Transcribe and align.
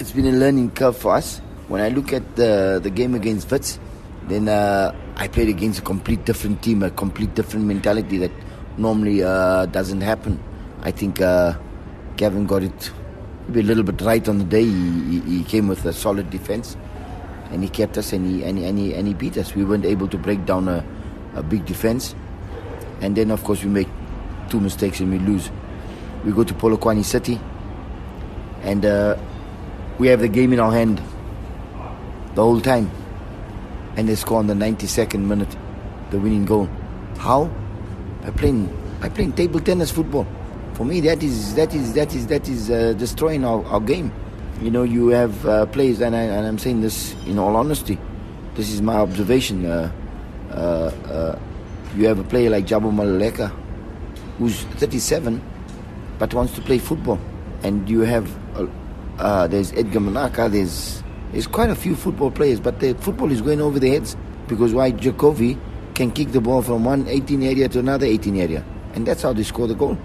it's 0.00 0.12
been 0.12 0.26
a 0.26 0.32
learning 0.32 0.70
curve 0.70 0.96
for 0.96 1.14
us. 1.14 1.38
When 1.68 1.82
I 1.82 1.90
look 1.90 2.12
at 2.12 2.34
the 2.34 2.80
the 2.82 2.90
game 2.90 3.14
against 3.14 3.50
Wits, 3.50 3.78
then 4.28 4.48
uh, 4.48 4.96
I 5.16 5.28
played 5.28 5.48
against 5.48 5.80
a 5.80 5.82
complete 5.82 6.24
different 6.24 6.62
team, 6.62 6.82
a 6.82 6.90
complete 6.90 7.34
different 7.34 7.66
mentality 7.66 8.16
that 8.18 8.32
normally 8.78 9.22
uh, 9.22 9.66
doesn't 9.66 10.00
happen. 10.00 10.40
I 10.80 10.90
think 10.90 11.20
uh, 11.20 11.52
Gavin 12.16 12.46
got 12.46 12.62
it 12.62 12.90
maybe 13.46 13.60
a 13.60 13.62
little 13.62 13.84
bit 13.84 14.00
right 14.00 14.26
on 14.26 14.38
the 14.38 14.44
day. 14.44 14.64
He, 14.64 15.20
he, 15.20 15.20
he 15.20 15.44
came 15.44 15.68
with 15.68 15.84
a 15.84 15.92
solid 15.92 16.30
defense, 16.30 16.76
and 17.50 17.62
he 17.62 17.68
kept 17.68 17.98
us 17.98 18.12
and 18.14 18.24
he 18.26 18.42
and 18.42 18.58
he, 18.58 18.64
and 18.64 18.78
he, 18.78 18.94
and 18.94 19.06
he 19.06 19.12
beat 19.14 19.36
us. 19.36 19.54
We 19.54 19.64
weren't 19.64 19.84
able 19.84 20.08
to 20.08 20.16
break 20.16 20.46
down 20.46 20.66
a, 20.66 20.82
a 21.34 21.42
big 21.42 21.66
defense, 21.66 22.14
and 23.02 23.14
then 23.14 23.30
of 23.30 23.44
course 23.44 23.62
we 23.62 23.68
make 23.68 23.88
two 24.48 24.60
mistakes 24.60 24.98
and 25.00 25.12
we 25.12 25.18
lose. 25.18 25.50
We 26.24 26.32
go 26.32 26.42
to 26.42 26.54
Polokwane 26.54 27.04
City, 27.04 27.38
and 28.62 28.84
uh, 28.86 29.16
we 30.00 30.08
have 30.08 30.20
the 30.20 30.28
game 30.28 30.50
in 30.54 30.58
our 30.58 30.72
hand 30.72 30.96
the 32.34 32.42
whole 32.42 32.60
time, 32.60 32.90
and 33.96 34.08
they 34.08 34.14
score 34.14 34.38
on 34.38 34.46
the 34.46 34.54
92nd 34.54 35.20
minute, 35.20 35.54
the 36.10 36.18
winning 36.18 36.46
goal. 36.46 36.70
How? 37.18 37.44
By 38.22 38.30
playing 38.30 38.66
by 38.98 39.10
playing 39.10 39.34
table 39.34 39.60
tennis 39.60 39.90
football. 39.90 40.26
For 40.72 40.86
me, 40.86 41.00
that 41.02 41.22
is 41.22 41.54
that 41.54 41.74
is 41.74 41.92
that 41.92 42.14
is 42.14 42.26
that 42.28 42.48
is 42.48 42.70
uh, 42.70 42.94
destroying 42.94 43.44
our, 43.44 43.62
our 43.66 43.80
game. 43.80 44.10
You 44.62 44.70
know, 44.70 44.84
you 44.84 45.08
have 45.08 45.46
uh, 45.46 45.66
players, 45.66 46.00
and, 46.00 46.16
I, 46.16 46.22
and 46.22 46.46
I'm 46.46 46.58
saying 46.58 46.80
this 46.80 47.14
in 47.26 47.38
all 47.38 47.54
honesty. 47.54 47.98
This 48.54 48.72
is 48.72 48.80
my 48.80 48.96
observation. 48.96 49.66
Uh, 49.66 49.92
uh, 50.50 50.54
uh, 50.54 51.38
you 51.94 52.06
have 52.06 52.18
a 52.18 52.24
player 52.24 52.48
like 52.48 52.64
Jabu 52.66 52.90
Maluleke, 52.90 53.50
who's 54.38 54.62
37, 54.80 55.42
but 56.18 56.32
wants 56.32 56.54
to 56.54 56.62
play 56.62 56.78
football, 56.78 57.18
and 57.62 57.88
you 57.88 58.00
have 58.00 58.26
uh, 59.20 59.46
there's 59.46 59.72
Edgar 59.72 60.00
Manaka. 60.00 60.50
There's 60.50 61.02
there's 61.32 61.46
quite 61.46 61.70
a 61.70 61.74
few 61.74 61.94
football 61.94 62.30
players, 62.30 62.58
but 62.58 62.80
the 62.80 62.94
football 62.94 63.30
is 63.30 63.40
going 63.40 63.60
over 63.60 63.78
their 63.78 63.92
heads 63.92 64.16
because 64.48 64.74
why 64.74 64.92
Jacovi 64.92 65.58
can 65.94 66.10
kick 66.10 66.32
the 66.32 66.40
ball 66.40 66.62
from 66.62 66.84
one 66.84 67.06
18 67.06 67.42
area 67.42 67.68
to 67.68 67.78
another 67.78 68.06
18 68.06 68.36
area, 68.36 68.64
and 68.94 69.06
that's 69.06 69.22
how 69.22 69.32
they 69.32 69.42
score 69.42 69.66
the 69.66 69.74
goal. 69.74 69.96